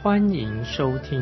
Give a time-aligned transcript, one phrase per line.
[0.00, 1.20] 欢迎收听。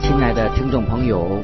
[0.00, 1.42] 亲爱的听众朋友，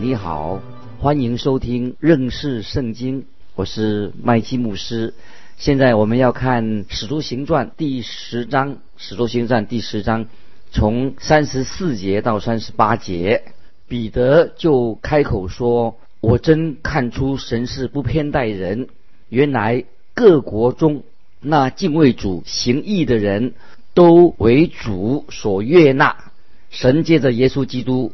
[0.00, 0.58] 你好，
[0.98, 5.12] 欢迎收听认识圣经，我是麦基牧师。
[5.58, 10.24] 现在我们要看《使徒行传》第十章，《使徒行传》第十章。
[10.70, 13.42] 从三十四节到三十八节，
[13.86, 18.88] 彼得就开口说：“我真看出神是不偏待人。
[19.28, 21.02] 原来各国中
[21.40, 23.54] 那敬畏主、行义的人
[23.94, 26.32] 都为主所悦纳。
[26.70, 28.12] 神借着耶稣基督，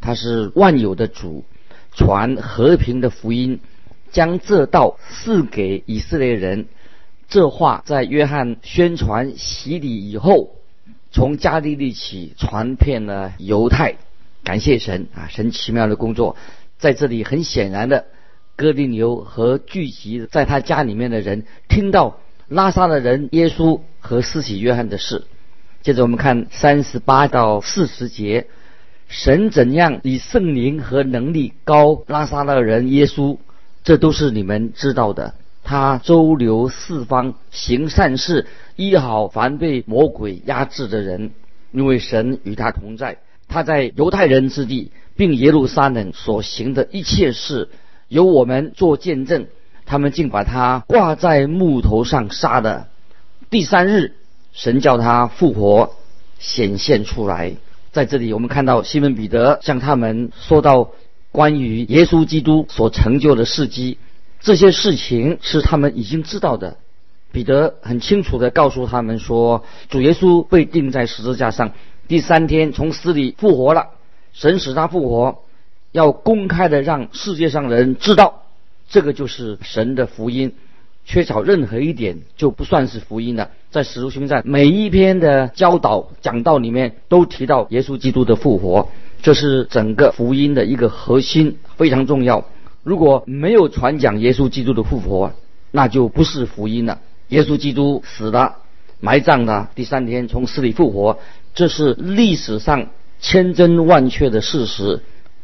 [0.00, 1.44] 他是万有的主，
[1.92, 3.60] 传和平的福音，
[4.10, 6.66] 将这道赐给以色列人。
[7.28, 10.56] 这话在约翰宣传洗礼以后。”
[11.12, 13.96] 从加利利起传遍了犹太，
[14.44, 15.26] 感谢神啊！
[15.28, 16.36] 神奇妙的工作
[16.78, 18.06] 在这里很显然的，
[18.60, 25.24] 哥利牛和聚集在他家里面的人听到拉萨的人耶稣和施洗约翰的事。
[25.80, 28.48] 接着我们看三十八到四十节，
[29.08, 33.38] 神怎样以圣灵和能力高拉萨的人耶稣，
[33.82, 35.34] 这都是你们知道的。
[35.64, 41.30] 他周流四方，行善事，医好凡被魔鬼压制的人，
[41.72, 43.20] 因为神与他同在。
[43.48, 47.70] 他在犹太人之地，并耶路撒冷所行的一切事，
[48.10, 49.46] 由我们做见证。
[49.86, 52.86] 他们竟把他挂在木头上杀的。
[53.48, 54.14] 第三日，
[54.52, 55.94] 神叫他复活，
[56.38, 57.54] 显现出来。
[57.90, 60.90] 在这里，我们看到西门彼得向他们说到
[61.32, 63.98] 关于耶稣基督所成就的事迹。
[64.38, 66.76] 这些事情是他们已经知道的。
[67.32, 71.72] 彼得很清楚地告诉他们说，主耶稣被钉在十字架上，
[72.06, 73.88] 第三天从死里复活了。
[74.32, 75.42] 神使他复活，
[75.92, 78.42] 要公开的让世界上人知道，
[78.88, 80.52] 这个就是神的福音。
[81.06, 83.50] 缺少任何一点就不算是福音了。
[83.70, 88.88] 在使徒行传每一篇的教导讲道里面都提到耶稣基督的复活，
[89.22, 92.44] 这是整个福音的一个核心，非常重要。
[92.84, 95.32] 如果没有传讲耶稣基督的复活，
[95.72, 97.00] 那就不是福音了。
[97.28, 98.56] 耶稣基督死了、
[99.00, 101.18] 埋葬了，第三天从死里复活，
[101.54, 102.88] 这是历史上
[103.20, 105.00] 千真万确的事实。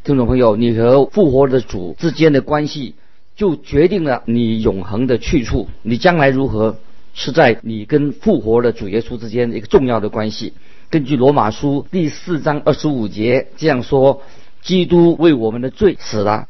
[0.07, 2.95] 听众朋友，你和复活的主之间的关系，
[3.35, 5.69] 就决定了你永恒的去处。
[5.83, 6.77] 你将来如何，
[7.13, 10.53] 是在你跟复活的主耶稣之间一个重要的关系。
[10.91, 14.23] 根据罗马书第四章二十五节这样说：
[14.63, 16.47] 基督为我们的罪死了。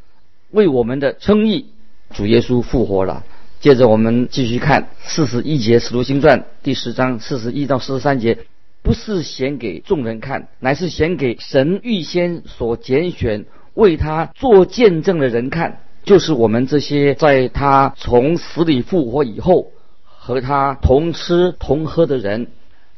[0.51, 1.65] 为我们的称义，
[2.13, 3.23] 主耶稣复活了。
[3.59, 8.37] 接着我们继续看四十一节《使徒行传》第十章四十一到四十三节，
[8.87, 19.73] 不是显给众人看，乃是显给神预先所拣选为他做见证的人看，就是我们这些在他从死里复活以后
[20.05, 22.47] 和他同吃同喝的人。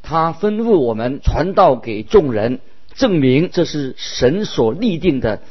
[0.00, 2.60] 他吩咐我们传道给众人，
[2.94, 5.42] 证明这是神所立定的。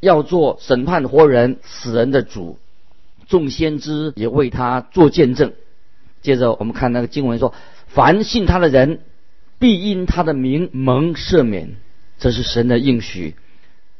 [0.00, 2.56] 要做审判活人死人的主，
[3.28, 5.52] 众先知也为他做见证。
[6.22, 7.52] 接着我们看那个经文说
[7.88, 9.00] ：“凡信他的人，
[9.62, 11.76] 必因他的名蒙赦免。”
[12.18, 13.36] 这是神的应许。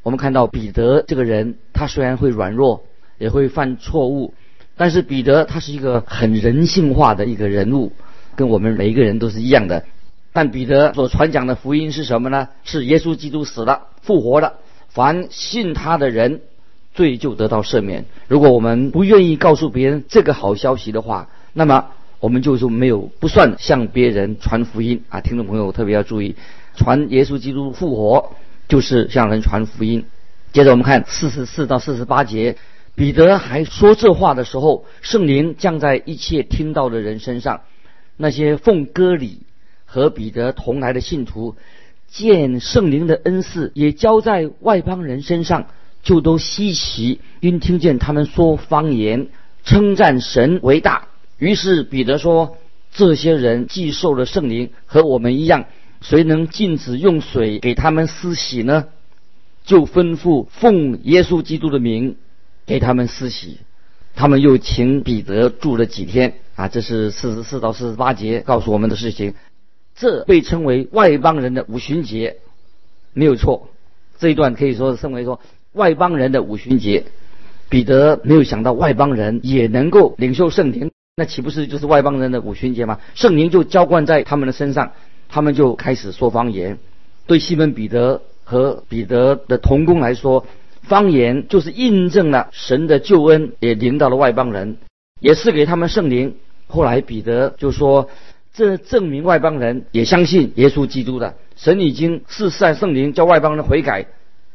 [0.01, 2.83] 我们看到彼得这个人，他虽然会软弱，
[3.17, 4.33] 也会犯错误，
[4.75, 7.93] 但是彼得他是一个很人性化的一个人物，
[8.35, 9.85] 跟我们每一个人都是一样的。
[10.33, 12.49] 但彼得所传讲的福音是什么呢？
[12.65, 14.55] 是耶稣基督死了，复活了。
[14.89, 16.41] 凡信他的人，
[16.93, 18.03] 罪就得到赦免。
[18.27, 21.91] 如果我们不愿意告诉别人这个好消息的话，那么
[22.23, 25.19] 我们就是没有不算向别人传福音啊！
[25.19, 26.37] 听众朋友特别要注意，
[26.73, 28.37] 传耶稣基督复活
[28.69, 30.05] 就是向人传福音。
[30.53, 32.55] 接着我们看四十四到四十八节，
[32.95, 37.59] 彼得还说这话的时候，圣灵降在一切听到的人身上。
[38.15, 39.41] 那些奉割礼
[39.83, 41.57] 和彼得同来的信徒。
[42.07, 45.67] 见圣灵的恩赐也交在外邦人身上，
[46.03, 49.27] 就都稀奇，因听见他们说方言，
[49.65, 51.09] 称赞神为大。
[51.43, 52.55] 于是彼得说
[52.95, 55.65] ：“这些人既受了圣灵，和我们一样，
[55.99, 58.85] 谁能禁止用水给他们施洗呢？”
[59.65, 62.15] 就吩咐奉耶稣基督的名
[62.65, 63.57] 给他们施洗。
[64.15, 69.33] 他们又请彼得住了几天啊，这是四十四到四十八节告诉我们的事情。
[69.97, 72.37] 这被称为外邦人的五旬节，
[73.11, 73.67] 没有错。
[74.17, 75.41] 这一段可以说称为说
[75.73, 77.03] 外邦人的五旬节。
[77.67, 82.99] 彼得没有想到外邦人也能够领受圣灵，那岂不是就是外邦人的五旬节吗？
[83.13, 84.93] 圣灵就浇灌在他们的身上，
[85.29, 86.79] 他们就开始说方言。
[87.27, 90.47] 对西门彼得和彼得的同工来说，
[90.81, 94.77] 方言就是印证了神的救恩也临到了外邦人，
[95.19, 96.37] 也是给他们圣灵。
[96.65, 98.09] 后来彼得就说，
[98.51, 104.07] 这证明外邦人也相信耶稣基督的神已经赐下圣灵，叫外邦人悔改，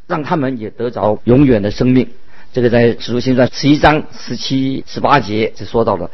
[0.09, 2.09] 让他们也得着永远的生命。
[2.53, 6.11] 这个在使徒行传十一章十七、十八节就说到了。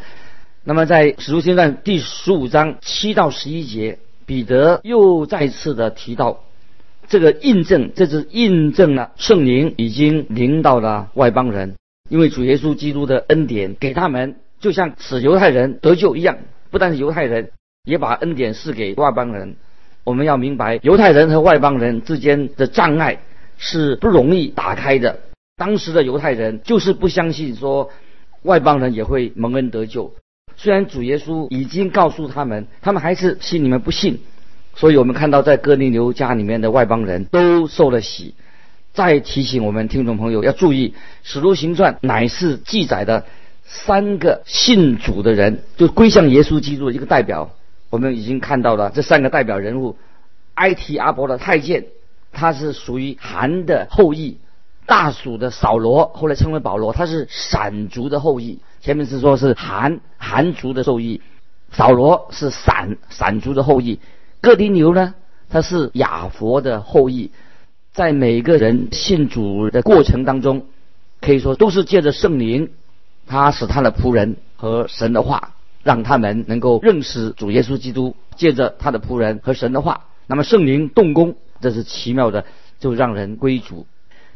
[0.67, 6.43] 那么在使徒行传第十五章七到十一节，彼得又再次的提到
[7.07, 11.75] 这个印证，这是印证了圣灵已经临到了外邦人，
[12.09, 16.39] 因为主耶稣基督的恩典给他们，就像使犹太人得救一样，
[16.71, 17.51] 不但是犹太人，
[17.85, 19.57] 也把恩典赐给外邦人。
[20.03, 23.21] 我们要明白，犹太人和外邦人之间的障碍
[23.59, 25.21] 是不容易打开的。
[25.59, 27.91] 当时的犹太人就是不相信说
[28.41, 30.15] 外邦人也会蒙恩得救，
[30.57, 34.21] 虽然主耶稣已经告诉他们，他们还是心里面不信。
[34.77, 38.35] 所以我们看到在哥尼流家里面的外邦人都受了洗。
[38.93, 40.91] 再提醒我们听众朋友要注意，
[41.23, 43.25] 《使徒行传》乃是记载的
[43.65, 47.51] 三个信主的人，就归向耶稣基督的一个代表。
[47.91, 49.97] 我们已经看到了这三个代表人物：
[50.55, 51.87] 埃提阿伯的太监，
[52.33, 54.39] 他是属于韩的后裔。
[54.87, 58.61] 大蜀的扫罗，后来称为保罗，他是闪族的后裔。
[58.81, 61.23] 前面是说是韩韩族的后裔，
[61.71, 63.99] 扫罗是闪闪族的后裔。
[64.41, 65.15] 哥迪牛呢，
[65.49, 67.31] 他是亚佛的后裔。
[67.93, 70.67] 在每个人信主的过程当中，
[71.21, 72.71] 可以说都是借着圣灵，
[73.27, 78.15] 他使他的仆人和神的话，让他们能够认识主耶稣基督。
[78.37, 82.45] 借着他的仆人和神的话，那么圣灵动工，这是奇妙的，
[82.81, 83.87] 就让人归主。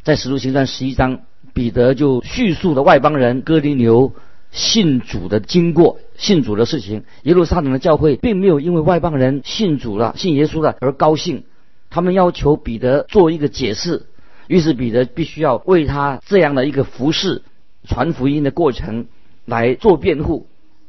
[0.03, 1.21] 在使徒行传十一章，
[1.53, 4.13] 彼得就叙述了外邦人哥林流
[4.51, 7.03] 信主的经过、信主的事情。
[7.23, 11.43] 耶路撒冷的教会并没有因为外邦人信主了、信耶稣了而高兴，
[11.89, 14.05] 他们要求彼得做一个解释。
[14.47, 17.43] 于是彼得必须要为他这样的一个服侍、
[17.87, 19.05] 传福音的过程
[19.45, 20.47] 来做辩护。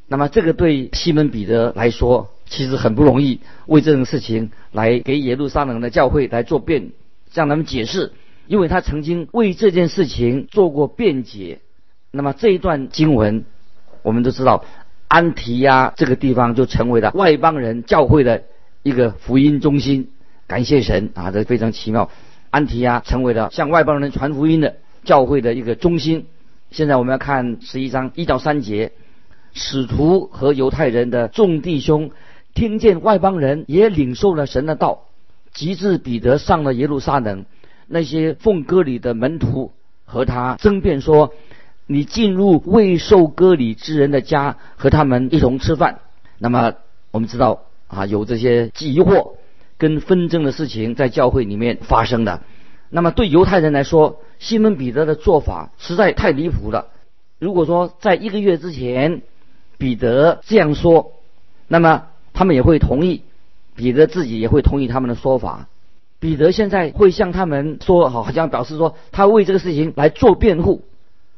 [0.08, 6.92] 那么这个对西门彼得来说其实很不容易，为这种事情来给耶路撒冷的教会来做辩，
[7.30, 8.12] 向他们解释。
[8.50, 11.60] 因为他曾经为这件事情做过辩解，
[12.10, 13.44] 那么这一段经文，
[14.02, 14.64] 我们都知道，
[15.06, 18.42] 安提亚这个地方就成为了外邦人教会的
[18.82, 20.10] 一个福音中心。
[20.48, 22.10] 感谢神啊，这非常奇妙，
[22.50, 26.26] 安提亚成为了向外邦人传福音的教会的一个中心。
[26.72, 28.90] 现在我们要看十一章一到三节，
[29.52, 32.10] 使徒和犹太人的众弟兄
[32.52, 35.04] 听见外邦人也领受了神的道，
[35.52, 37.44] 及至彼得上了耶路撒冷。
[37.92, 39.72] 那些奉割礼的门徒
[40.04, 41.34] 和他争辩说
[41.88, 45.98] ：“你进入未受割礼之人的家，和他们一同吃饭。”
[46.38, 46.74] 那么
[47.10, 49.32] 我们知道啊，有这些疑惑
[49.76, 52.42] 跟纷争的事情在教会里面发生的。
[52.90, 56.86] 那么对犹太人来说，西门彼得的做法实在太离谱了。
[57.40, 59.22] 如果说在一个月之前
[59.78, 61.12] 彼得这样说，
[61.66, 63.22] 那么他们也会同意，
[63.74, 65.66] 彼得自己也会同意他们的说法。
[66.20, 70.82] 彼得现在会向他们说，好像表示说他为这个事情来做辩护。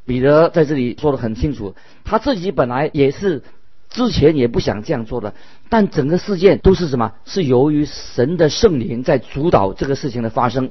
[0.04, 3.44] 彼得在这里说的很清楚，他自己本来也是
[3.88, 5.34] 之前也不想这样做的，
[5.68, 7.12] 但整个事件都是什么？
[7.24, 10.70] 是由于神的圣灵在主导这个事情的发生。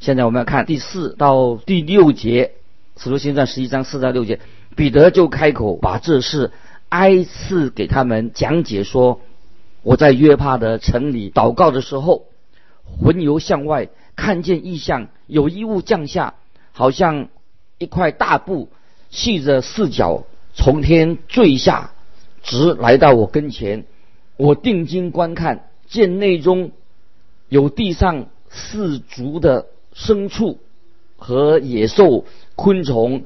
[0.00, 2.50] 现在我们要看第四到第六节，
[3.02, 4.40] 《使徒行传》十一章四到六节，
[4.74, 6.50] 彼得就开口把这事
[6.88, 9.20] 挨次给他们讲解说
[9.84, 12.24] ：“我在约帕的城里祷告的时候。”
[12.84, 16.34] 魂游向外，看见异象，有异物降下，
[16.72, 17.28] 好像
[17.78, 18.68] 一块大布，
[19.10, 20.24] 系着四角，
[20.54, 21.92] 从天坠下，
[22.42, 23.84] 直来到我跟前。
[24.36, 26.72] 我定睛观看，见内中
[27.48, 30.58] 有地上四足的牲畜
[31.16, 32.24] 和野兽、
[32.56, 33.24] 昆虫，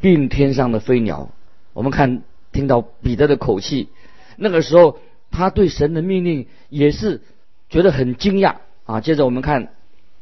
[0.00, 1.30] 并天上的飞鸟。
[1.72, 2.22] 我们看，
[2.52, 3.88] 听到彼得的口气，
[4.36, 4.98] 那个时候
[5.30, 7.22] 他对神的命令也是
[7.68, 8.56] 觉得很惊讶。
[8.84, 9.72] 啊，接着我们看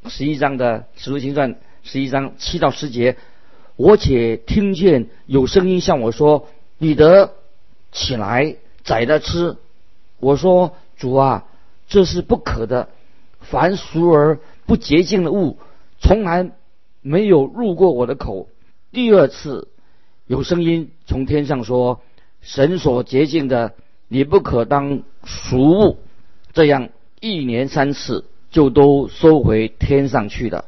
[0.07, 3.16] 十一章的使徒行传十一章七到十节，
[3.75, 7.33] 我且听见有声音向我说：“彼得，
[7.90, 8.54] 起来
[8.85, 9.57] 宰了吃。”
[10.21, 11.45] 我说：“主啊，
[11.88, 12.88] 这是不可的。
[13.40, 15.59] 凡熟而不洁净的物，
[15.99, 16.52] 从来
[17.00, 18.49] 没有入过我的口。”
[18.92, 19.66] 第二次
[20.28, 22.00] 有声音从天上说
[22.42, 23.75] ：“神所洁净的，
[24.07, 25.99] 你不可当俗物。”
[26.54, 30.66] 这样一年三次就都收回天上去的。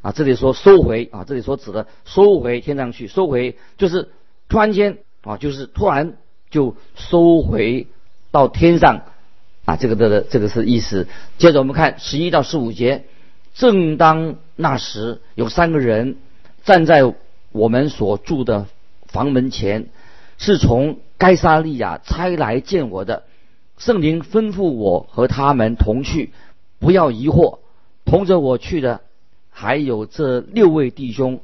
[0.00, 4.10] 啊，这里说收回啊，这里说指的收回天上去，收回就是
[4.48, 6.14] 突然间啊，就是突然
[6.50, 7.86] 就收回
[8.30, 9.02] 到天上
[9.64, 11.08] 啊，这个的这个是意思。
[11.38, 13.04] 接着我们看十一到十五节，
[13.54, 16.16] 正当那时，有三个人
[16.64, 17.14] 站在
[17.52, 18.66] 我们所住的
[19.06, 19.86] 房门前，
[20.36, 23.22] 是从该沙利亚差来见我的。
[23.78, 26.32] 圣灵吩咐我和他们同去，
[26.84, 27.60] 不要疑惑，
[28.04, 29.00] 同着我去的。
[29.48, 31.40] 还有这六位弟兄，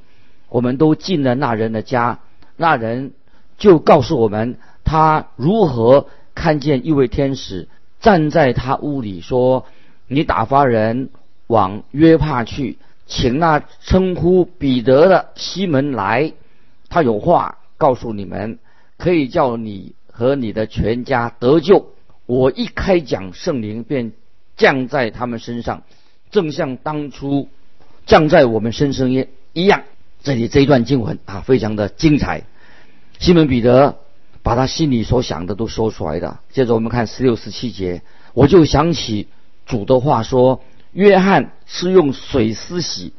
[0.50, 2.18] 我们都进了那人的家。
[2.59, 3.12] 那人
[3.56, 7.68] 就告诉我们，他如何看见一位天使
[8.00, 9.64] 站在他屋里，说
[10.09, 11.09] ：“你打发人
[11.47, 16.35] 往约帕去，请那称呼彼得的西门来，
[16.90, 18.59] 他有话告诉你们，
[18.99, 21.87] 可以叫你和你的全家得救。”
[22.26, 24.12] 我一开讲，圣灵便
[24.61, 25.85] 降在他们身上，
[26.31, 27.49] 正像当初。
[28.05, 29.85] 降在我们身上也一样。
[30.23, 32.43] 这里这一段经文啊，非常的精彩。
[33.19, 33.97] 西门彼得
[34.43, 36.40] 把他心里所想的都说出来了。
[36.50, 38.02] 接着我们看十六、十七节，
[38.35, 39.29] 我就想起
[39.64, 40.61] 主的话说
[40.93, 43.14] ：“约翰是用水施洗，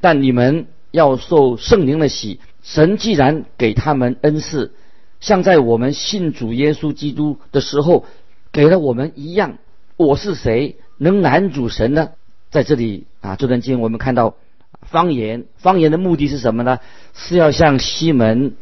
[0.00, 2.40] 但你们要受圣灵的洗。
[2.62, 4.72] 神既然给他们恩赐，
[5.20, 8.06] 像在我们信主耶稣基督的时候
[8.52, 9.58] 给了我们一样，
[10.00, 12.12] 我是谁能拦阻神呢？”
[12.50, 14.34] 在这里啊，这段经我们看到
[14.80, 16.78] 方言，方言的目的是什么呢？
[17.12, 18.54] 是要向西门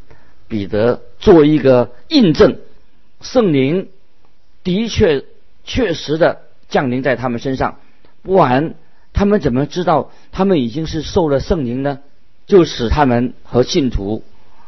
[0.48, 2.58] 彼得做一个印证，
[3.20, 3.88] 圣灵
[4.64, 5.24] 的确
[5.62, 7.78] 确实的降临在他们身上，
[8.22, 8.74] 不然
[9.12, 12.00] 他们怎么知道他们已经是受了圣灵呢？
[12.48, 14.24] 就使他们和信徒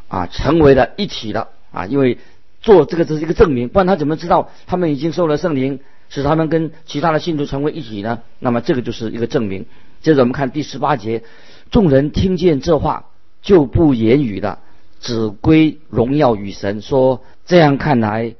[0.07, 2.17] 啊成为了一体了啊，因为
[2.61, 5.81] 做这个只是一个证明，不然他怎么知道他们已经受了圣灵？
[6.11, 8.19] 使他们跟其他的信徒成为一体呢？
[8.37, 9.65] 那么这个就是一个证明。
[10.01, 11.23] 接着我们看第十八节，
[11.71, 13.05] 众人听见这话
[13.41, 14.59] 就不言语了，
[14.99, 18.35] 只归荣耀与神，说：这样看来，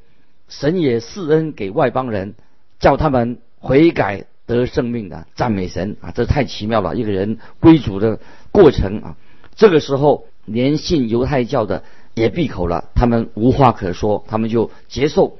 [0.50, 2.34] 神也赐恩给外邦人，
[2.78, 6.12] 叫他们悔改得生命的，赞美神啊！
[6.12, 8.20] 这太奇妙了，一个人归主的
[8.52, 9.16] 过程啊！
[9.56, 11.84] 这个时候，连信犹太教的
[12.16, 15.38] 也闭口了，他们无话可说，他们就接受。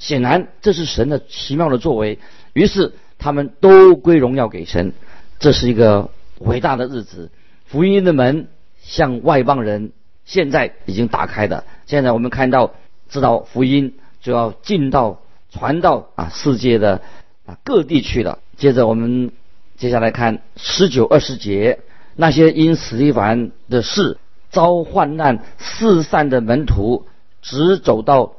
[0.00, 2.18] 显然这是神的奇妙的作为，
[2.54, 4.94] 于是他们都归荣耀给神。
[5.38, 7.30] 这是一个伟大的日子，
[7.66, 8.48] 福音的门
[8.80, 9.92] 向外邦人
[10.24, 11.64] 现在已经打开了。
[11.86, 12.72] 现在我们看到，
[13.10, 15.20] 知道福音就要进到
[15.52, 17.02] 传到啊世界的
[17.44, 18.38] 啊各地去了。
[18.56, 19.32] 接着我们
[19.76, 21.78] 接下来看十九二十节，
[22.16, 24.16] 那些因史蒂凡的事
[24.50, 27.06] 遭患难四散的门徒，
[27.42, 28.32] 只走到。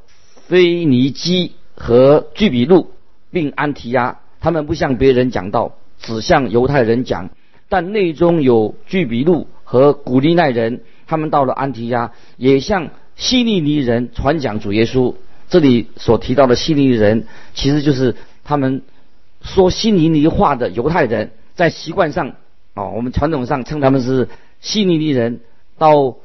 [0.52, 2.90] 腓尼基和巨比路
[3.30, 7.30] 并安提亚，他们不向别人讲道，只向犹太人讲。
[7.70, 15.14] 但内中有巨比路和古利奈人，他们到了安提亚，也向希利尼人传讲主耶稣。
[15.48, 18.82] 这里所提到的希利尼人，其实就是他们
[19.40, 22.34] 说希利尼话的犹太人，在习惯上
[22.74, 24.28] 啊，我们传统上称他们是
[24.60, 25.40] 希利尼人。
[25.78, 26.16] 到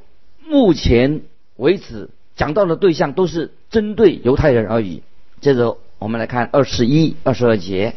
[0.45, 1.21] 目前
[1.55, 2.09] 为止。
[2.35, 5.03] 讲到的对象都是针对犹太人而已。
[5.41, 7.95] 接着我们来看二十一、二十二节，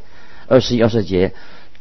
[0.49, 1.35] 二十一、二十二节，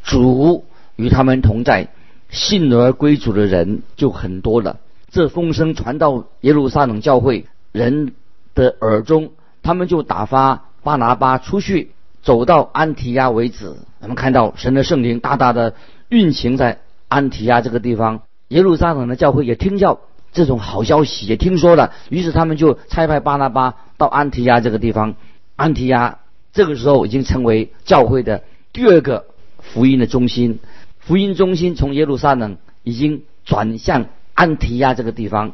[0.03, 0.65] 主
[0.96, 1.88] 与他们同在，
[2.29, 4.79] 信而归主的人就很多了。
[5.10, 8.13] 这风声传到耶路撒冷教会人
[8.53, 9.31] 的耳中，
[9.63, 11.91] 他们就打发巴拿巴出去，
[12.22, 13.75] 走到安提亚为止。
[14.01, 15.74] 我们看到神的圣灵大大的
[16.10, 20.00] 运行在安提亚这个地方，耶路撒冷的教会也听教。
[20.31, 25.15] 这种好消息也听说了，于是他们就差派巴拿巴到安提亚这个地方。
[25.55, 26.19] 安提亚
[26.53, 29.25] 这个时候已经成为教会的第二个
[29.59, 30.59] 福音的中心，
[31.00, 35.53] 福音中心从耶路撒冷已经转向安提亚这个地方。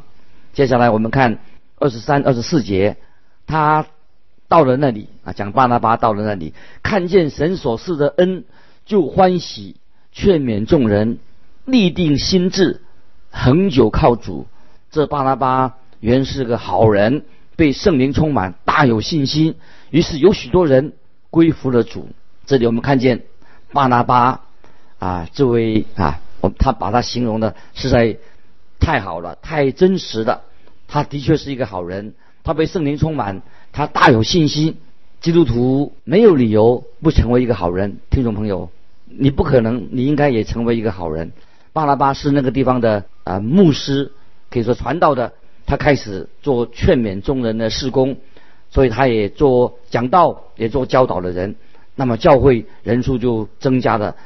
[0.52, 1.38] 接下来我们看
[1.78, 2.96] 二十三、二十四节，
[3.46, 3.86] 他
[4.48, 8.44] 到了那里啊，讲巴拿巴到了那里，看见神所赐的恩，
[8.84, 9.76] 就欢喜，
[10.12, 11.18] 劝勉众人，
[11.64, 12.80] 立定心志，
[13.30, 14.46] 恒久靠主。
[14.90, 17.24] 这巴拿巴原是个好人，
[17.56, 19.56] 被圣灵充满，大有信心。
[19.90, 20.92] 于是有许多人
[21.30, 22.08] 归服了主。
[22.46, 23.24] 这里我们看见
[23.72, 24.40] 巴拿巴
[24.98, 28.16] 啊，这位啊，我他把他形容的实在
[28.78, 30.42] 太好了，太真实了。
[30.88, 32.14] 他的确是一个好人，
[32.44, 34.76] 他被圣灵充满，他大有信心。
[35.20, 37.98] 基督徒没有理由不成为一个好人。
[38.10, 38.70] 听众朋友，
[39.06, 41.32] 你不可能，你应该也成为一个好人。
[41.72, 44.12] 巴拿巴是那个地方的啊牧师。
[44.50, 45.32] 可以说传道的
[45.66, 48.16] 他开始做劝勉众人的事工，
[48.70, 51.56] 所以他也做讲道，也做教导的人。
[51.94, 54.16] 那么教会人数就增加了，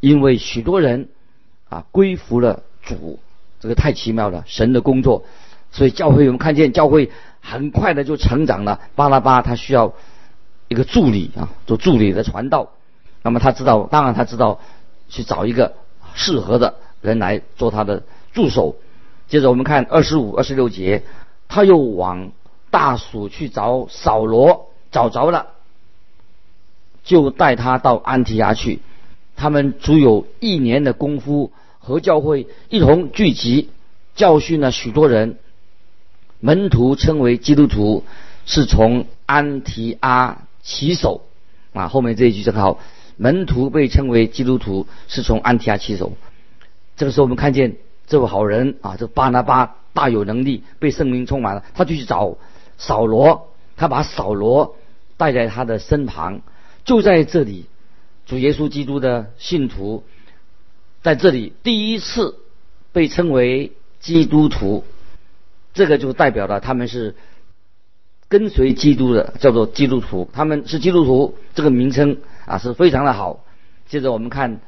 [0.00, 1.08] 因为许多人
[1.68, 3.18] 啊归服了主，
[3.60, 5.24] 这个太奇妙了，神的工作。
[5.72, 8.80] 所以教会我们看见教会很快的就成长了。
[8.94, 9.92] 巴拉巴他需要
[10.68, 12.70] 一个助理啊，做助理的传道。
[13.22, 14.60] 那么他知道，当然他知道
[15.08, 15.74] 去找一个
[16.14, 18.76] 适合的人来做他的助手。
[19.28, 21.02] 接着我们看二十五、二十六节，
[21.48, 22.30] 他又往
[22.70, 25.48] 大蜀去找扫罗，找着了，
[27.02, 28.80] 就带他到安提亚去。
[29.34, 33.68] 他们足有一年的功夫，和教会一同聚集，
[34.14, 35.38] 教训了许多人。
[36.38, 38.04] 门徒称为基督徒，
[38.44, 41.22] 是从安提阿起手
[41.72, 41.88] 啊。
[41.88, 42.78] 后面这一句正好，
[43.16, 46.12] 门徒被称为基督徒，是从安提阿起手。
[46.96, 47.76] 这个时候我们看见。
[48.06, 51.64] 这位好人啊，这个巴拿巴大有能力，被圣灵充满了。
[51.74, 52.38] 他就去找
[52.78, 54.76] 扫罗，他把扫罗
[55.16, 56.40] 带在他的身旁。
[56.84, 57.66] 就在这里，
[58.26, 60.04] 主耶稣基督的信徒
[61.02, 62.38] 在这里第一次
[62.92, 64.84] 被称为基督徒，
[65.74, 67.16] 这个就代表了他们是
[68.28, 70.30] 跟随基督的，叫做基督徒。
[70.32, 73.44] 他们是基督徒，这个名称啊是非常的好。
[73.88, 74.60] 接着我们看。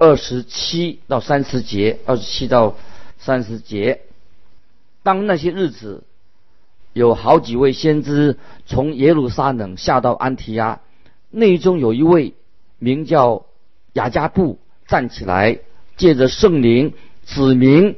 [0.00, 2.74] 二十七到三十节，二十七到
[3.18, 4.00] 三十节。
[5.02, 6.04] 当那些日子，
[6.94, 10.80] 有好几位先知从耶路撒冷下到安提亚，
[11.28, 12.32] 内中有一位
[12.78, 13.44] 名叫
[13.92, 15.58] 雅加布站起来，
[15.98, 16.94] 借着圣灵
[17.26, 17.96] 指明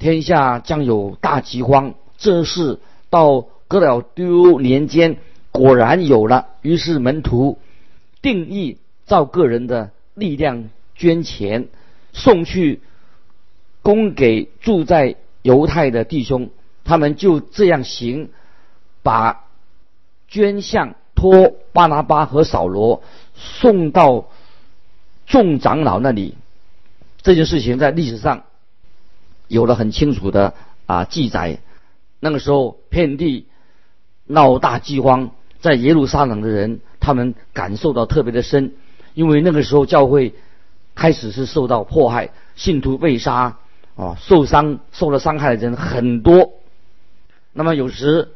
[0.00, 1.94] 天下将有大饥荒。
[2.18, 5.18] 这事到哥了丢年间
[5.52, 6.48] 果然有了。
[6.62, 7.60] 于是门徒
[8.20, 10.70] 定义照个人的力量。
[10.94, 11.68] 捐钱
[12.12, 12.80] 送去
[13.82, 16.50] 供给住在犹太的弟兄，
[16.84, 18.30] 他们就这样行，
[19.02, 19.44] 把
[20.28, 23.02] 捐项托巴拿巴和扫罗
[23.34, 24.28] 送到
[25.26, 26.36] 众长老那里。
[27.20, 28.44] 这件事情在历史上
[29.48, 30.54] 有了很清楚的
[30.86, 31.58] 啊记载。
[32.20, 33.46] 那个时候遍地
[34.26, 38.74] 闹大饥荒，在耶路撒冷的人他们感受到特别的深，
[39.12, 40.32] 因为那个时候教会。
[40.94, 43.58] 开始是受到迫害，信徒被杀，
[43.96, 46.52] 啊，受伤受了伤害的人很多。
[47.52, 48.32] 那么有时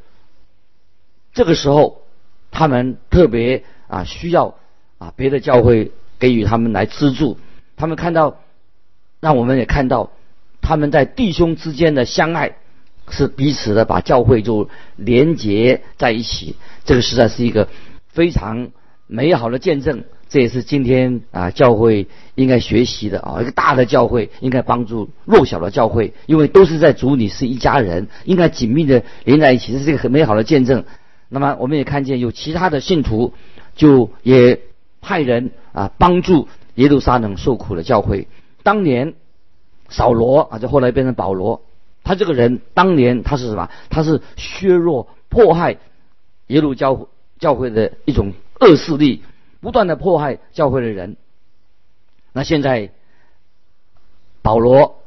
[1.33, 2.03] 这个时候，
[2.51, 4.57] 他们特别啊需要
[4.99, 7.39] 啊别的教会给予他们来资助。
[7.77, 8.39] 他们看到，
[9.21, 10.11] 让我们也看到
[10.61, 12.57] 他们在弟兄之间的相爱，
[13.09, 16.57] 是彼此的把教会就连结在一起。
[16.85, 17.69] 这个实在是一个
[18.09, 18.71] 非常
[19.07, 20.05] 美好的见证。
[20.29, 30.85] 这也是今天啊教会应该学习的啊，一个大的教会应该帮助弱小的教会，因为都是在主里是一家人，应该紧密的连在一起，这是一个很美好的见证。
[31.31, 33.33] 那么我们也看见有其他的信徒，
[33.75, 34.61] 就也
[35.01, 38.29] 派人啊帮助耶路撒冷受苦的教会。
[38.63, 39.15] 当年
[39.89, 41.63] 扫罗啊，就后来变成保罗，
[42.05, 43.71] 他这个人当年他是什么？
[43.89, 45.79] 他是削弱迫害
[46.49, 49.23] 耶路教教会的一种恶势力。
[49.61, 51.17] 不断的迫害教会的人，
[52.33, 52.93] 那现在
[54.41, 55.03] 保罗，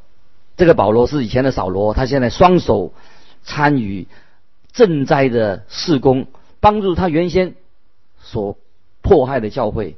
[0.58, 2.92] 这个保罗是以前的扫罗，他现在双手
[3.42, 4.06] 参与
[4.74, 6.26] 赈灾的事工，
[6.60, 7.54] 帮助他原先
[8.20, 8.58] 所
[9.00, 9.96] 迫害的教会。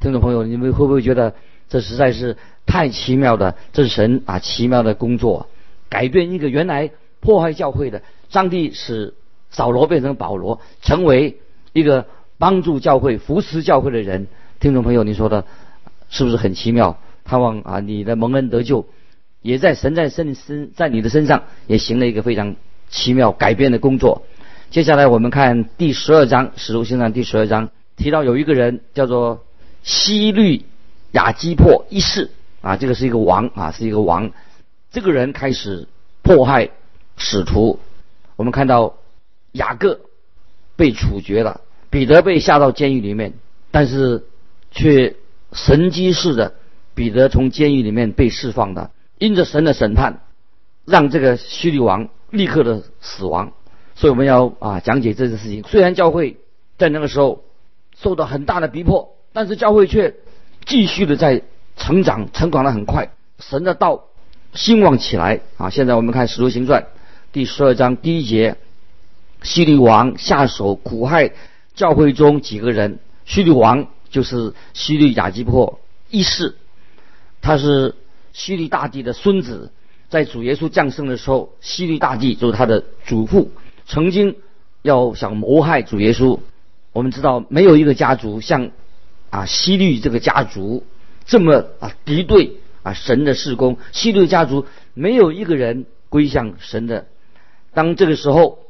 [0.00, 1.34] 听众朋友，你们会不会觉得
[1.70, 2.36] 这实在是
[2.66, 3.56] 太奇妙的？
[3.72, 5.48] 这是神啊奇妙的工作，
[5.88, 6.90] 改变一个原来
[7.20, 9.14] 迫害教会的上帝，使
[9.50, 11.38] 扫罗变成保罗，成为
[11.72, 12.06] 一个。
[12.38, 14.26] 帮助教会、扶持教会的人，
[14.60, 15.44] 听众朋友，你说的
[16.08, 16.98] 是不是很奇妙？
[17.24, 18.86] 盼望啊，你的蒙恩得救，
[19.40, 22.56] 也在神在身身在你的身上也行了一个非常
[22.90, 24.22] 奇妙改变的工作。
[24.70, 29.44] 接下来我们看第十二章《使徒行传》第十二章，提到有一个人叫做
[29.82, 30.64] 西律
[31.12, 34.30] 亚基破一世啊，这个是一个王啊，是一个王。
[34.90, 35.88] 这个人开始
[36.22, 36.70] 迫害
[37.16, 37.78] 使徒，
[38.36, 38.96] 我们看到
[39.52, 40.00] 雅各
[40.76, 41.60] 被处决了。
[41.94, 43.34] 彼得被下到监狱里面，
[43.70, 44.24] 但是
[44.72, 45.14] 却
[45.52, 46.54] 神机似的，
[46.96, 48.90] 彼得从监狱里面被释放的。
[49.18, 50.22] 因着神的审判，
[50.84, 53.52] 让这个希律王立刻的死亡。
[53.94, 55.62] 所以我们要啊讲解这件事情。
[55.62, 56.36] 虽然教会
[56.78, 57.44] 在那个时候
[57.96, 60.16] 受到很大的逼迫，但是教会却
[60.66, 61.42] 继续的在
[61.76, 63.12] 成长，成长的很快。
[63.38, 64.06] 神的道
[64.52, 65.70] 兴旺起来啊！
[65.70, 66.82] 现在我们看《使徒行传》
[67.30, 68.56] 第十二章第一节，
[69.44, 71.30] 希律王下手苦害。
[71.74, 76.54] 教会中几个人，希律王就是希律亚基破一世，
[77.42, 77.94] 他是
[78.32, 79.72] 希律大帝的孙子，
[80.08, 83.50] 在主耶稣降生的时候，希律大帝就是他的祖父，
[83.86, 84.36] 曾经
[84.82, 86.38] 要想谋害主耶稣。
[86.92, 88.70] 我们知道，没有一个家族像
[89.30, 90.84] 啊希律这个家族
[91.26, 93.78] 这么啊敌对啊神的事工。
[93.90, 97.06] 希律家族没有一个人归向神的。
[97.72, 98.60] 当这个时候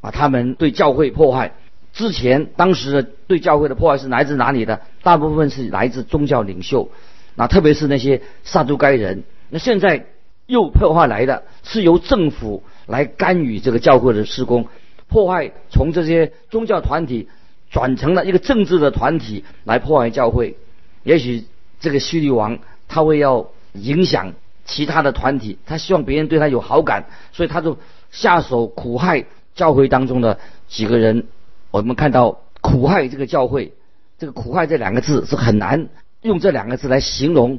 [0.00, 1.52] 啊，他们对教会破坏。
[1.94, 4.80] 之前当时的对教会的破坏是来自哪里的？
[5.04, 6.90] 大部分是来自宗教领袖，
[7.36, 9.22] 那特别是那些撒都该人。
[9.48, 10.06] 那现在
[10.46, 14.66] 又破坏来的是由政府来干预这个教会的施工，
[15.08, 17.28] 破坏从这些宗教团体
[17.70, 20.56] 转成了一个政治的团体来破坏教会。
[21.04, 21.44] 也许
[21.78, 24.32] 这个希律王他会要影响
[24.64, 27.78] 其他的团体，他希望别人对他有好感，所以他就
[28.10, 31.28] 下手苦害教会当中的几个人。
[31.74, 33.72] 我们看到苦害这个教会，
[34.16, 35.88] 这个苦害这两个字是很难
[36.22, 37.58] 用这两个字来形容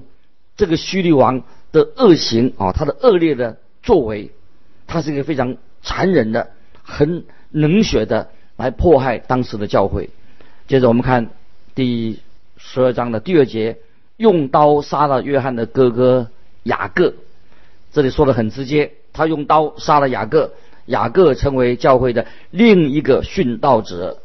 [0.56, 4.32] 这个虚利王的恶行啊，他的恶劣的作为，
[4.88, 6.52] 他是一个非常残忍的、
[6.82, 10.10] 很冷血的来迫害当时的教会。
[10.70, 11.32] 接着我们看
[11.76, 12.22] 第
[12.56, 13.80] 十二章的第二节，
[14.16, 16.30] 用刀杀了约翰的哥哥
[16.64, 17.16] 雅各，
[17.92, 20.54] 这里说的很直接，他用刀杀了雅各。
[20.86, 24.20] 雅各成为教会的另一个殉道者，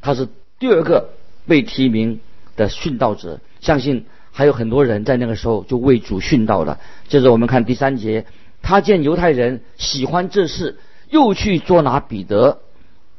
[0.00, 1.10] 他是第二个
[1.46, 2.20] 被提名
[2.56, 3.40] 的殉道者。
[3.60, 6.80] 相信还有很多人在那个时候就为主殉道了。
[7.08, 8.24] 接着我们看第三节，
[8.62, 10.78] 他见犹太人喜欢这事，
[11.10, 12.60] 又去捉拿彼得。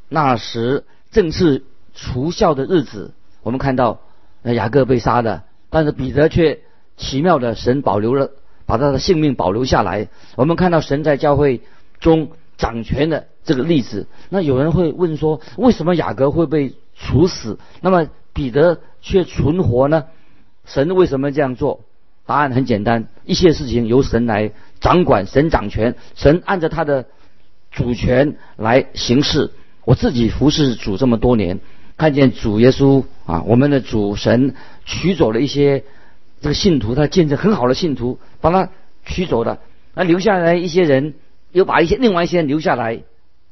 [0.08, 1.62] 那时正是
[1.94, 3.12] 除孝的日子。
[3.42, 4.00] 我们看到
[4.42, 6.58] 雅各被杀的，但是彼得却
[6.96, 8.32] 奇妙的神保留了，
[8.66, 10.08] 把他的性命保留下来。
[10.34, 11.60] 我们看到神在教会
[12.00, 12.32] 中。
[12.58, 20.04] 掌权的这个例子，那有人会问说，为什么雅各会被处死，那么彼得却存活呢？
[20.66, 21.80] 神为什么这样做？
[22.26, 27.06] 答案很简单，一切事情由神来掌管，神掌权，神按照他的
[27.70, 29.52] 主权来行事。
[29.84, 31.60] 我自己服侍主这么多年，
[31.96, 35.84] 看见主耶稣啊，我们的主神取走了一些
[36.40, 38.68] 这个信徒，他见证很好的信徒，把他
[39.06, 39.60] 取走了，
[39.94, 41.14] 那留下来一些人。
[41.52, 43.02] 又把一些另外一些人留下来，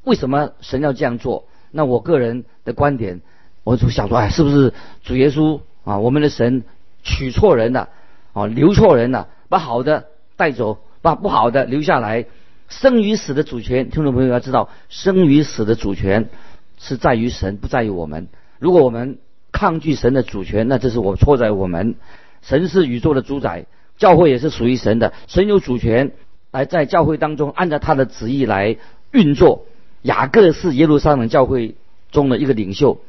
[0.03, 1.45] 为什么神要这样做？
[1.71, 3.21] 那我个人的观点，
[3.63, 5.97] 我就想说，哎，是不是主耶稣啊？
[5.99, 6.63] 我们的神
[7.03, 7.89] 取错人了，
[8.33, 10.05] 啊，留错人了，把好的
[10.37, 12.25] 带走，把不好的留下来。
[12.69, 16.29] 生与死的主权，听众朋友要知道，生与死的主权
[16.77, 18.27] 是在于神，不在于我们。
[18.59, 19.19] 如果我们
[19.51, 21.95] 抗拒神的主权，那这是我错在我们。
[22.41, 23.65] 神是宇宙的主宰，
[23.97, 26.11] 教会也是属于神的，神有主权。
[26.57, 28.77] 来在教会当中按照他的旨意来
[29.11, 29.65] 运作。
[30.01, 31.75] 雅各是耶路撒冷教会
[32.11, 32.99] 中的一个领袖，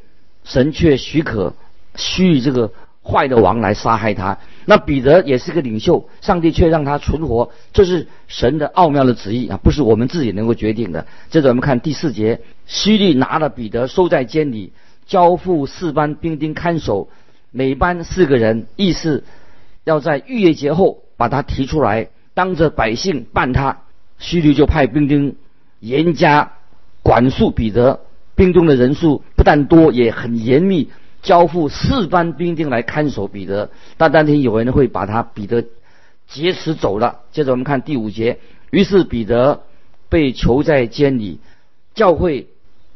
[0.44, 1.54] 神却许可
[1.94, 4.38] 虚这个坏的王来杀害他。
[4.66, 11.06] 那彼得也是个领袖，上帝却让他存活，这是神的奥妙的旨意啊，不是我们自己能够决定的。
[11.30, 14.72] 接着我们看第四节，希律拿了彼得收在监里，
[15.06, 17.08] 交付四班兵丁看守，
[17.50, 19.24] 每班四个人，意思
[19.84, 22.08] 要在逾越节后把他提出来。
[22.38, 23.79] 当着百姓办他，
[24.20, 25.35] 希律就派兵丁
[25.81, 26.53] 严加
[27.03, 27.98] 管束彼得。
[28.37, 30.88] 兵中的人数不但多，也很严密，
[31.20, 33.70] 交付四班兵丁来看守彼得。
[33.96, 35.64] 但当天有人会把他彼得
[36.29, 37.22] 劫持走了。
[37.33, 38.38] 接着我们看第五节，
[38.70, 39.62] 于是彼得
[40.09, 41.40] 被囚在监里，
[41.96, 42.46] 教会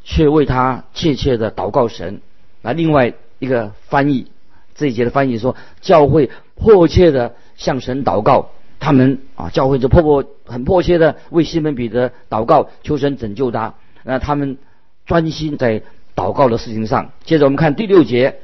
[0.05, 2.21] 却为他切切的祷告神。
[2.61, 4.29] 那另外一个翻译
[4.77, 8.51] 这一节的翻译说，教会迫切的向神祷告。
[8.83, 13.75] 他们啊，教会就迫迫很迫切的为西门彼得祷告，求神拯救他。
[14.03, 14.59] 那他们
[15.07, 15.83] 专心在
[16.17, 17.13] 祷告的事情上。
[17.25, 18.41] 接着我们看第六节，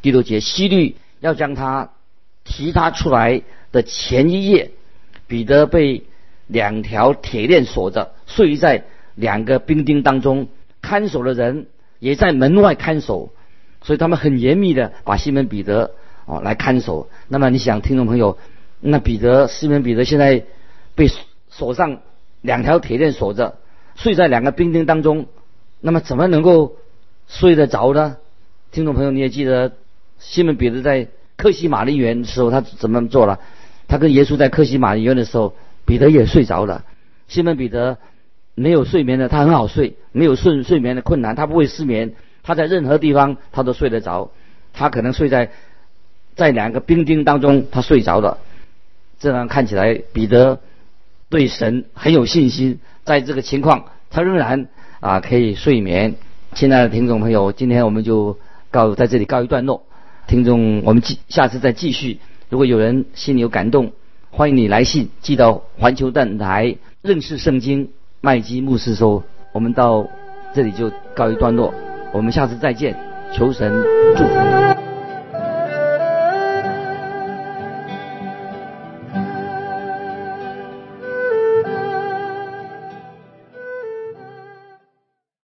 [0.00, 1.90] 第六节，希律要将他
[2.42, 4.70] 提他出来的前一夜，
[5.26, 6.04] 彼得被
[6.46, 10.48] 两条铁链锁着，睡在两个兵丁当中，
[10.80, 11.66] 看守的人
[11.98, 13.30] 也在门外看守，
[13.82, 15.90] 所以他们很严密的把西门彼得
[16.24, 17.10] 哦来看守。
[17.28, 18.38] 那么你想，听众朋友？
[18.84, 20.42] 那彼得，西门彼得现在
[20.94, 21.08] 被
[21.48, 22.00] 锁上
[22.40, 23.56] 两条铁链锁着，
[23.94, 25.26] 睡在两个兵丁当中，
[25.80, 26.76] 那么怎么能够
[27.28, 28.16] 睡得着呢？
[28.72, 29.72] 听众朋友，你也记得
[30.18, 33.38] 西门彼得在克西玛丽园的时候，他怎么做了？
[33.86, 36.84] 他跟耶稣在克西玛丽园的时候，彼得也睡着了。
[37.28, 37.98] 西门彼得
[38.56, 44.32] 没有睡眠的，他很好睡，没有睡睡眠的困难，他不会失眠，他在任何地方他都睡得着。
[44.72, 45.50] 他可能睡在
[46.34, 48.38] 在两个冰丁当中，他睡着了。
[49.22, 50.58] 这样看起来，彼得
[51.28, 52.80] 对神很有信心。
[53.04, 54.66] 在这个情况，他仍然
[54.98, 56.16] 啊可以睡眠。
[56.54, 58.36] 亲爱的听众朋友，今天我们就
[58.72, 59.84] 告在这里告一段落。
[60.26, 62.18] 听众，我们继下次再继续。
[62.48, 63.92] 如果有人心里有感动，
[64.30, 69.22] 欢迎你来信寄到环球电台认识圣经麦基牧师收。
[69.52, 70.08] 我们到
[70.52, 71.72] 这里就告一段落，
[72.12, 72.96] 我们下次再见，
[73.32, 73.72] 求神
[74.16, 74.91] 祝福。